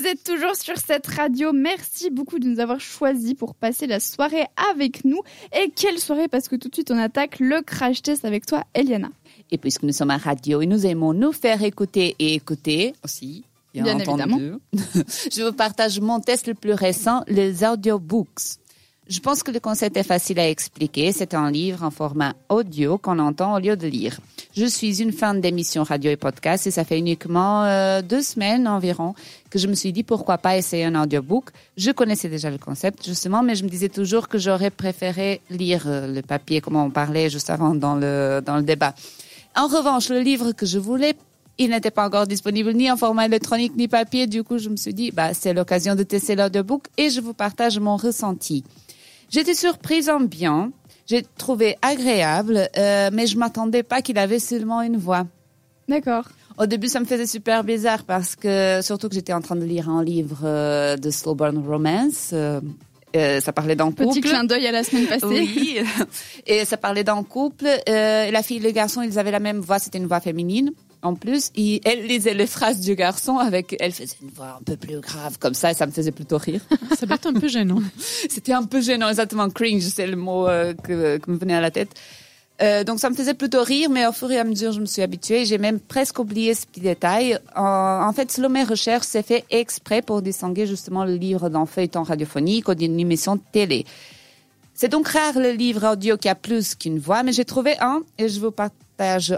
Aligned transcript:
Vous 0.00 0.06
êtes 0.06 0.24
toujours 0.24 0.56
sur 0.56 0.78
cette 0.78 1.06
radio. 1.08 1.52
Merci 1.52 2.08
beaucoup 2.08 2.38
de 2.38 2.48
nous 2.48 2.58
avoir 2.58 2.80
choisis 2.80 3.34
pour 3.34 3.54
passer 3.54 3.86
la 3.86 4.00
soirée 4.00 4.46
avec 4.72 5.04
nous. 5.04 5.20
Et 5.52 5.70
quelle 5.70 5.98
soirée 5.98 6.26
parce 6.26 6.48
que 6.48 6.56
tout 6.56 6.70
de 6.70 6.74
suite 6.74 6.90
on 6.90 6.96
attaque 6.96 7.38
le 7.38 7.60
crash 7.60 8.00
test 8.00 8.24
avec 8.24 8.46
toi, 8.46 8.64
Eliana. 8.74 9.10
Et 9.50 9.58
puisque 9.58 9.82
nous 9.82 9.92
sommes 9.92 10.10
à 10.10 10.16
radio 10.16 10.62
et 10.62 10.66
nous 10.66 10.86
aimons 10.86 11.12
nous 11.12 11.32
faire 11.32 11.62
écouter 11.62 12.16
et 12.18 12.34
écouter 12.34 12.94
aussi, 13.04 13.44
bien, 13.74 13.82
Bien 13.82 14.00
entendu, 14.00 14.54
je 14.72 15.42
vous 15.46 15.52
partage 15.52 16.00
mon 16.00 16.18
test 16.20 16.46
le 16.46 16.54
plus 16.54 16.72
récent, 16.72 17.22
les 17.26 17.62
audiobooks. 17.62 18.56
Je 19.10 19.18
pense 19.18 19.42
que 19.42 19.50
le 19.50 19.58
concept 19.58 19.96
est 19.96 20.04
facile 20.04 20.38
à 20.38 20.48
expliquer. 20.48 21.10
C'est 21.10 21.34
un 21.34 21.50
livre 21.50 21.82
en 21.82 21.90
format 21.90 22.34
audio 22.48 22.96
qu'on 22.96 23.18
entend 23.18 23.56
au 23.56 23.58
lieu 23.58 23.76
de 23.76 23.88
lire. 23.88 24.20
Je 24.54 24.64
suis 24.66 25.02
une 25.02 25.10
fan 25.10 25.40
d'émissions 25.40 25.82
radio 25.82 26.12
et 26.12 26.16
podcast 26.16 26.68
et 26.68 26.70
ça 26.70 26.84
fait 26.84 26.96
uniquement 26.96 27.64
euh, 27.64 28.02
deux 28.02 28.22
semaines 28.22 28.68
environ 28.68 29.16
que 29.50 29.58
je 29.58 29.66
me 29.66 29.74
suis 29.74 29.92
dit 29.92 30.04
pourquoi 30.04 30.38
pas 30.38 30.56
essayer 30.56 30.84
un 30.84 30.94
audiobook. 30.94 31.50
Je 31.76 31.90
connaissais 31.90 32.28
déjà 32.28 32.50
le 32.50 32.58
concept 32.58 33.04
justement, 33.04 33.42
mais 33.42 33.56
je 33.56 33.64
me 33.64 33.68
disais 33.68 33.88
toujours 33.88 34.28
que 34.28 34.38
j'aurais 34.38 34.70
préféré 34.70 35.40
lire 35.50 35.82
euh, 35.86 36.06
le 36.06 36.22
papier, 36.22 36.60
comme 36.60 36.76
on 36.76 36.90
parlait 36.90 37.30
juste 37.30 37.50
avant 37.50 37.74
dans 37.74 37.96
le 37.96 38.40
dans 38.46 38.58
le 38.58 38.62
débat. 38.62 38.94
En 39.56 39.66
revanche, 39.66 40.08
le 40.08 40.20
livre 40.20 40.52
que 40.52 40.66
je 40.66 40.78
voulais 40.78 41.16
il 41.58 41.70
n'était 41.70 41.90
pas 41.90 42.06
encore 42.06 42.26
disponible 42.26 42.72
ni 42.72 42.90
en 42.90 42.96
format 42.96 43.26
électronique 43.26 43.76
ni 43.76 43.86
papier. 43.86 44.26
Du 44.26 44.42
coup, 44.42 44.56
je 44.56 44.70
me 44.70 44.76
suis 44.76 44.94
dit, 44.94 45.10
bah, 45.10 45.34
c'est 45.34 45.52
l'occasion 45.52 45.94
de 45.94 46.02
tester 46.04 46.34
l'audiobook 46.34 46.86
et 46.96 47.10
je 47.10 47.20
vous 47.20 47.34
partage 47.34 47.78
mon 47.78 47.98
ressenti. 47.98 48.64
J'étais 49.30 49.54
surprise 49.54 50.08
en 50.10 50.20
bien. 50.20 50.72
J'ai 51.06 51.24
trouvé 51.38 51.76
agréable, 51.82 52.68
euh, 52.76 53.10
mais 53.12 53.26
je 53.26 53.36
m'attendais 53.38 53.82
pas 53.82 54.02
qu'il 54.02 54.18
avait 54.18 54.38
seulement 54.38 54.82
une 54.82 54.96
voix. 54.96 55.26
D'accord. 55.88 56.24
Au 56.58 56.66
début, 56.66 56.88
ça 56.88 57.00
me 57.00 57.04
faisait 57.04 57.26
super 57.26 57.64
bizarre 57.64 58.04
parce 58.04 58.36
que, 58.36 58.80
surtout 58.82 59.08
que 59.08 59.14
j'étais 59.14 59.32
en 59.32 59.40
train 59.40 59.56
de 59.56 59.64
lire 59.64 59.88
un 59.88 60.04
livre 60.04 60.40
euh, 60.44 60.96
de 60.96 61.10
slow 61.10 61.34
burn 61.34 61.58
romance. 61.66 62.30
euh, 62.32 62.60
euh, 63.16 63.40
ça 63.40 63.52
parlait 63.52 63.74
d'un 63.74 63.86
couple. 63.90 64.06
Petit 64.08 64.20
clin 64.20 64.44
d'œil 64.44 64.66
à 64.68 64.72
la 64.72 64.84
semaine 64.84 65.06
passée. 65.06 65.26
Oui, 65.26 65.78
et 66.46 66.64
ça 66.64 66.76
parlait 66.76 67.02
d'un 67.02 67.22
couple. 67.24 67.66
Euh, 67.66 68.30
la 68.30 68.42
fille 68.42 68.58
et 68.58 68.60
le 68.60 68.70
garçon, 68.70 69.02
ils 69.02 69.18
avaient 69.18 69.32
la 69.32 69.40
même 69.40 69.58
voix, 69.58 69.78
c'était 69.80 69.98
une 69.98 70.06
voix 70.06 70.20
féminine. 70.20 70.70
En 71.02 71.14
plus, 71.14 71.50
elle 71.56 72.06
lisait 72.06 72.34
les 72.34 72.46
phrases 72.46 72.80
du 72.80 72.94
garçon 72.94 73.38
avec, 73.38 73.74
elle 73.80 73.92
faisait 73.92 74.16
une 74.20 74.28
voix 74.28 74.58
un 74.60 74.62
peu 74.62 74.76
plus 74.76 75.00
grave 75.00 75.38
comme 75.38 75.54
ça, 75.54 75.70
et 75.70 75.74
ça 75.74 75.86
me 75.86 75.92
faisait 75.92 76.12
plutôt 76.12 76.36
rire. 76.36 76.60
Ça 76.98 77.06
doit 77.06 77.16
être 77.16 77.26
un 77.26 77.32
peu 77.32 77.48
gênant. 77.48 77.80
C'était 78.28 78.52
un 78.52 78.64
peu 78.64 78.82
gênant, 78.82 79.08
exactement. 79.08 79.48
Cringe, 79.48 79.82
c'est 79.82 80.06
le 80.06 80.16
mot 80.16 80.46
euh, 80.46 80.74
que, 80.74 81.16
que 81.16 81.30
me 81.30 81.38
venait 81.38 81.54
à 81.54 81.60
la 81.62 81.70
tête. 81.70 81.94
Euh, 82.62 82.84
donc 82.84 83.00
ça 83.00 83.08
me 83.08 83.14
faisait 83.14 83.32
plutôt 83.32 83.62
rire, 83.62 83.88
mais 83.88 84.06
au 84.06 84.12
fur 84.12 84.30
et 84.30 84.38
à 84.38 84.44
mesure, 84.44 84.72
je 84.72 84.80
me 84.80 84.86
suis 84.86 85.00
habituée. 85.00 85.46
J'ai 85.46 85.56
même 85.56 85.80
presque 85.80 86.18
oublié 86.18 86.54
ce 86.54 86.66
petit 86.66 86.80
détail. 86.80 87.38
En, 87.56 88.02
en 88.06 88.12
fait, 88.12 88.30
selon 88.30 88.50
mes 88.50 88.64
recherches, 88.64 89.06
c'est 89.06 89.26
fait 89.26 89.44
exprès 89.50 90.02
pour 90.02 90.20
distinguer 90.20 90.66
justement 90.66 91.06
le 91.06 91.14
livre 91.14 91.48
d'un 91.48 91.64
feuilleton 91.64 92.02
radiophonique 92.02 92.68
ou 92.68 92.74
d'une 92.74 93.00
émission 93.00 93.36
de 93.36 93.42
télé. 93.52 93.86
C'est 94.74 94.88
donc 94.88 95.08
rare 95.08 95.38
le 95.38 95.52
livre 95.52 95.92
audio 95.92 96.18
qui 96.18 96.28
a 96.28 96.34
plus 96.34 96.74
qu'une 96.74 96.98
voix, 96.98 97.22
mais 97.22 97.32
j'ai 97.32 97.46
trouvé 97.46 97.76
un 97.80 98.02
et 98.18 98.28
je 98.28 98.40
vous 98.40 98.50
partage 98.50 98.89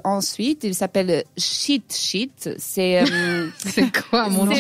ensuite. 0.05 0.65
Il 0.65 0.75
s'appelle 0.75 1.25
Cheat 1.37 1.95
Sheet. 1.95 2.51
C'est 2.59 3.03
euh, 3.03 3.49
C'est 3.59 3.91
quoi, 4.09 4.29
mon 4.29 4.47
Dieu? 4.47 4.57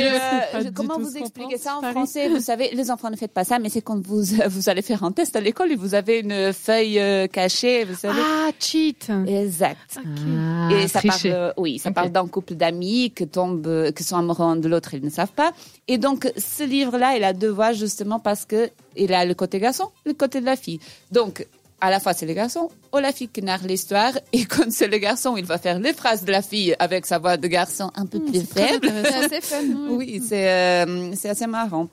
euh, 0.55 0.71
comment 0.75 0.99
vous 0.99 1.17
expliquer 1.17 1.59
ça 1.59 1.77
en 1.77 1.81
Paris. 1.81 1.93
français? 1.95 2.29
Vous 2.29 2.41
savez, 2.41 2.71
les 2.75 2.91
enfants 2.91 3.11
ne 3.11 3.17
faites 3.17 3.33
pas 3.33 3.45
ça, 3.45 3.59
mais 3.59 3.69
c'est 3.69 3.83
quand 3.83 4.01
vous 4.07 4.23
vous 4.49 4.69
allez 4.69 4.83
faire 4.83 5.03
un 5.05 5.13
test 5.13 5.37
à 5.37 5.41
l'école 5.41 5.73
et 5.73 5.77
vous 5.77 5.95
avez 5.95 6.21
une 6.21 6.53
feuille 6.53 6.99
euh, 6.99 7.27
cachée, 7.27 7.85
vous 7.85 7.95
savez. 7.97 8.21
Ah, 8.25 8.51
cheat 8.59 9.11
Exact. 9.27 9.99
Ah, 9.99 10.69
et 10.73 10.89
ça 10.89 11.01
parle, 11.03 11.21
euh, 11.27 11.53
oui, 11.57 11.79
ça 11.79 11.91
parle 11.91 12.11
d'un 12.11 12.27
couple 12.27 12.55
d'amis 12.55 13.11
qui 13.11 13.27
tombent, 13.27 13.67
euh, 13.67 13.91
qui 13.93 14.05
sont 14.05 14.17
amoureux 14.17 14.45
un 14.45 14.57
de 14.57 14.69
l'autre, 14.69 14.95
ils 14.95 15.05
ne 15.05 15.11
savent 15.11 15.33
pas. 15.33 15.53
Et 15.89 15.99
donc, 15.99 16.31
ce 16.37 16.65
livre-là, 16.65 17.17
il 17.17 17.25
a 17.25 17.33
deux 17.33 17.51
voix 17.51 17.73
justement 17.73 18.19
parce 18.19 18.45
que 18.45 18.71
il 18.97 19.13
a 19.15 19.25
le 19.25 19.35
côté 19.35 19.59
garçon, 19.59 19.89
le 20.05 20.13
côté 20.13 20.41
de 20.41 20.47
la 20.47 20.57
fille. 20.57 20.79
Donc, 21.11 21.47
à 21.83 21.91
la 21.91 22.01
fois 22.01 22.15
c'est 22.15 22.27
le 22.27 22.33
garçon 22.33 22.71
ou 22.95 22.99
la 22.99 23.13
fille 23.13 23.29
qui 23.29 23.43
narre 23.43 23.67
l'histoire. 23.67 24.13
Et 24.33 24.45
quand 24.45 24.71
c'est 24.71 24.89
le 24.89 24.99
garçon, 24.99 25.37
il 25.37 25.45
va 25.45 25.59
faire 25.59 25.79
les 25.79 25.93
phrases 25.93 26.25
de 26.25 26.31
la 26.33 26.41
fille 26.41 26.75
avec 26.79 27.05
sa 27.05 27.19
voix 27.19 27.37
de 27.37 27.49
garçon 27.49 27.91
un 27.95 28.07
peu 28.07 28.21
plus 28.21 28.41
faible. 28.47 28.91
C'est 29.05 29.25
assez 29.25 29.41
fun. 29.41 29.63
Oui, 29.91 30.23
c'est 30.27 30.49
euh, 30.49 31.13
c'est 31.15 31.29
assez 31.29 31.47
marrant. 31.47 31.89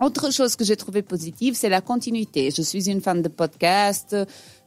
Autre 0.00 0.32
chose 0.32 0.56
que 0.56 0.64
j'ai 0.64 0.76
trouvé 0.76 1.02
positive, 1.02 1.54
c'est 1.54 1.68
la 1.68 1.80
continuité. 1.80 2.50
Je 2.50 2.62
suis 2.62 2.90
une 2.90 3.00
fan 3.00 3.22
de 3.22 3.28
podcasts. 3.28 4.16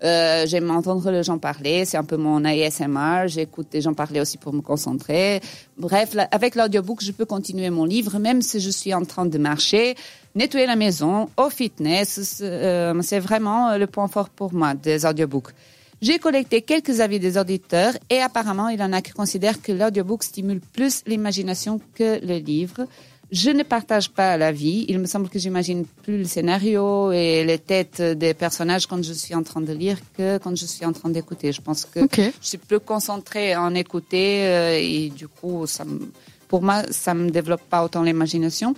Euh, 0.03 0.45
J'aime 0.47 0.71
entendre 0.71 1.11
les 1.11 1.21
gens 1.21 1.37
parler. 1.37 1.83
C'est 1.83 1.97
un 1.97 2.05
peu 2.05 2.15
mon 2.15 2.45
ASMR. 2.45 3.27
J'écoute 3.27 3.67
les 3.73 3.81
gens 3.81 3.93
parler 3.93 4.21
aussi 4.21 4.37
pour 4.37 4.53
me 4.53 4.61
concentrer. 4.61 5.41
Bref, 5.77 6.15
avec 6.31 6.55
l'audiobook, 6.55 7.03
je 7.03 7.11
peux 7.11 7.25
continuer 7.25 7.69
mon 7.69 7.83
livre, 7.83 8.19
même 8.19 8.41
si 8.41 8.61
je 8.61 8.69
suis 8.69 8.93
en 8.93 9.03
train 9.03 9.25
de 9.25 9.37
marcher, 9.37 9.95
nettoyer 10.33 10.65
la 10.65 10.77
maison, 10.77 11.29
au 11.35 11.49
fitness. 11.49 12.39
Euh, 12.41 12.93
c'est 13.01 13.19
vraiment 13.19 13.77
le 13.77 13.85
point 13.85 14.07
fort 14.07 14.29
pour 14.29 14.53
moi 14.53 14.75
des 14.75 15.05
audiobooks. 15.05 15.51
J'ai 15.99 16.19
collecté 16.19 16.61
quelques 16.61 16.99
avis 16.99 17.19
des 17.19 17.39
auditeurs 17.39 17.93
et 18.09 18.21
apparemment, 18.21 18.69
il 18.69 18.79
y 18.79 18.83
en 18.83 18.93
a 18.93 19.01
qui 19.01 19.11
considèrent 19.11 19.61
que 19.61 19.71
l'audiobook 19.71 20.23
stimule 20.23 20.61
plus 20.61 21.01
l'imagination 21.07 21.81
que 21.95 22.23
le 22.23 22.37
livre. 22.37 22.85
Je 23.31 23.49
ne 23.49 23.63
partage 23.63 24.09
pas 24.09 24.37
l'avis. 24.37 24.85
Il 24.87 24.99
me 24.99 25.05
semble 25.05 25.27
que 25.27 25.37
j'imagine 25.37 25.85
plus 26.03 26.19
le 26.19 26.23
scénario 26.23 27.11
et 27.11 27.43
les 27.43 27.59
têtes 27.59 28.01
des 28.01 28.33
personnages 28.33 28.87
quand 28.87 29.03
je 29.03 29.11
suis 29.11 29.35
en 29.35 29.43
train 29.43 29.59
de 29.59 29.73
lire 29.73 29.97
que 30.17 30.37
quand 30.37 30.55
je 30.55 30.65
suis 30.65 30.85
en 30.85 30.93
train 30.93 31.09
d'écouter. 31.09 31.51
Je 31.51 31.59
pense 31.61 31.83
que 31.83 31.99
je 32.41 32.47
suis 32.47 32.57
plus 32.57 32.79
concentrée 32.79 33.55
en 33.55 33.75
écouter 33.75 34.45
euh, 34.47 34.79
et 34.79 35.09
du 35.09 35.27
coup, 35.27 35.67
ça 35.67 35.83
me- 35.83 36.09
pour 36.47 36.61
moi, 36.61 36.83
ça 36.91 37.13
me 37.13 37.29
développe 37.29 37.63
pas 37.69 37.83
autant 37.83 38.01
l'imagination. 38.01 38.73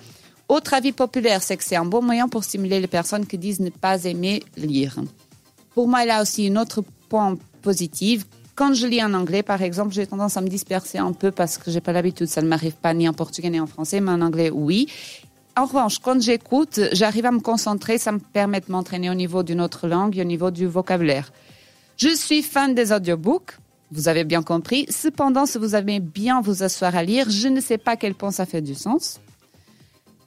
Autre 0.48 0.74
avis 0.74 0.94
populaire, 0.94 1.44
c'est 1.44 1.56
que 1.58 1.64
c'est 1.64 1.76
un 1.76 1.86
bon 1.86 2.02
moyen 2.02 2.28
pour 2.28 2.44
stimuler 2.44 2.80
les 2.80 2.88
personnes 2.88 3.28
qui 3.28 3.38
disent 3.38 3.60
ne 3.60 3.70
pas 3.70 4.04
aimer 4.06 4.42
lire. 4.58 4.96
Pour 5.76 5.88
moi, 5.88 6.02
il 6.04 6.08
y 6.08 6.12
a 6.12 6.24
aussi 6.24 6.48
un 6.48 6.56
autre 6.56 6.84
point 7.08 7.38
positif. 7.62 8.26
Quand 8.60 8.74
je 8.74 8.88
lis 8.88 9.02
en 9.02 9.14
anglais, 9.14 9.42
par 9.42 9.62
exemple, 9.62 9.94
j'ai 9.94 10.06
tendance 10.06 10.36
à 10.36 10.42
me 10.42 10.50
disperser 10.50 10.98
un 10.98 11.14
peu 11.14 11.32
parce 11.32 11.58
que 11.58 11.72
j'ai 11.72 11.80
pas 11.80 11.94
l'habitude. 11.94 12.28
Ça 12.28 12.42
ne 12.42 12.48
m'arrive 12.50 12.74
pas 12.74 12.94
ni 12.94 13.08
en 13.08 13.14
portugais 13.14 13.50
ni 13.50 13.58
en 13.58 13.68
français, 13.68 14.02
mais 14.02 14.12
en 14.12 14.20
anglais, 14.20 14.50
oui. 14.54 14.88
En 15.56 15.64
revanche, 15.64 16.00
quand 16.00 16.22
j'écoute, 16.22 16.78
j'arrive 16.92 17.26
à 17.26 17.32
me 17.32 17.40
concentrer. 17.40 17.98
Ça 17.98 18.12
me 18.12 18.20
permet 18.20 18.60
de 18.60 18.70
m'entraîner 18.70 19.10
au 19.10 19.14
niveau 19.14 19.44
d'une 19.44 19.62
autre 19.62 19.88
langue 19.88 20.18
et 20.18 20.22
au 20.24 20.26
niveau 20.26 20.52
du 20.52 20.68
vocabulaire. 20.68 21.32
Je 21.96 22.14
suis 22.14 22.42
fan 22.42 22.76
des 22.76 22.92
audiobooks. 22.92 23.58
Vous 23.94 24.10
avez 24.10 24.26
bien 24.26 24.44
compris. 24.44 24.88
Cependant, 24.90 25.46
si 25.46 25.58
vous 25.58 25.74
aimez 25.74 26.02
bien 26.02 26.42
vous 26.42 26.62
asseoir 26.62 26.98
à 26.98 27.04
lire, 27.04 27.30
je 27.30 27.48
ne 27.48 27.62
sais 27.62 27.78
pas 27.78 27.96
quel 27.96 28.14
point 28.14 28.32
ça 28.32 28.46
fait 28.46 28.62
du 28.62 28.76
sens. 28.76 29.22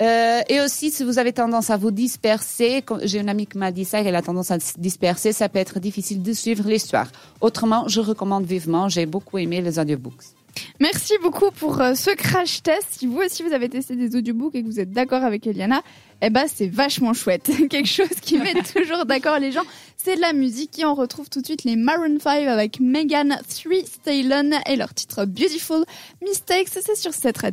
Euh, 0.02 0.40
et 0.48 0.60
aussi, 0.60 0.90
si 0.90 1.04
vous 1.04 1.18
avez 1.20 1.32
tendance 1.32 1.70
à 1.70 1.76
vous 1.76 1.92
disperser, 1.92 2.82
j'ai 3.04 3.20
une 3.20 3.28
amie 3.28 3.46
qui 3.46 3.56
m'a 3.56 3.70
dit 3.70 3.84
ça, 3.84 4.00
elle 4.00 4.16
a 4.16 4.22
tendance 4.22 4.50
à 4.50 4.58
se 4.58 4.72
disperser, 4.78 5.32
ça 5.32 5.48
peut 5.48 5.60
être 5.60 5.78
difficile 5.78 6.22
de 6.22 6.32
suivre 6.32 6.68
l'histoire. 6.68 7.06
Autrement, 7.40 7.86
je 7.86 8.00
recommande 8.00 8.44
vivement, 8.44 8.88
j'ai 8.88 9.06
beaucoup 9.06 9.38
aimé 9.38 9.60
les 9.60 9.78
audiobooks. 9.78 10.24
Merci 10.80 11.14
beaucoup 11.22 11.50
pour 11.50 11.80
euh, 11.80 11.94
ce 11.94 12.10
crash 12.10 12.62
test. 12.62 12.86
Si 12.90 13.06
vous 13.06 13.18
aussi 13.18 13.42
vous 13.42 13.52
avez 13.52 13.68
testé 13.68 13.96
des 13.96 14.16
audiobooks 14.16 14.54
et 14.54 14.62
que 14.62 14.66
vous 14.66 14.80
êtes 14.80 14.90
d'accord 14.90 15.22
avec 15.22 15.46
Eliana, 15.46 15.82
eh 16.20 16.30
ben 16.30 16.46
c'est 16.52 16.66
vachement 16.66 17.14
chouette. 17.14 17.50
Quelque 17.70 17.88
chose 17.88 18.08
qui 18.20 18.38
met 18.38 18.54
toujours 18.74 19.06
d'accord 19.06 19.38
les 19.38 19.52
gens. 19.52 19.62
C'est 19.96 20.16
de 20.16 20.20
la 20.20 20.32
musique 20.32 20.78
et 20.78 20.84
on 20.84 20.94
retrouve 20.94 21.30
tout 21.30 21.40
de 21.40 21.46
suite 21.46 21.64
les 21.64 21.76
Maroon 21.76 22.18
5 22.20 22.48
avec 22.48 22.80
Megan 22.80 23.38
Thee 23.48 23.86
Stallion 23.86 24.50
et 24.66 24.76
leur 24.76 24.92
titre 24.94 25.24
Beautiful 25.24 25.84
Mistakes. 26.22 26.68
C'est 26.68 26.96
sur 26.96 27.14
cette 27.14 27.38
radio. 27.38 27.50